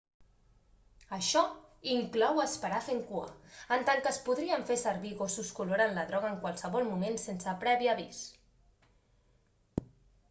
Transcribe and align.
això 1.17 1.41
inclou 1.95 2.41
esperar 2.43 2.79
fent 2.87 3.03
cua 3.11 3.27
en 3.77 3.85
tant 3.91 4.01
que 4.07 4.11
es 4.13 4.19
podrien 4.31 4.65
fer 4.71 4.79
servir 4.85 5.13
gossos 5.21 5.53
que 5.59 5.63
oloren 5.67 5.95
la 5.99 6.07
droga 6.13 6.33
en 6.33 6.41
qualsevol 6.47 6.91
moment 6.95 7.21
sense 7.29 7.57
previ 7.67 7.93
avís 7.95 8.25